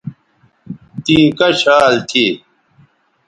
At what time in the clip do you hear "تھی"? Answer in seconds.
2.09-2.25